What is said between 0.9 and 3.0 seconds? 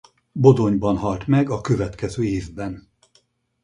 halt meg a következő évben.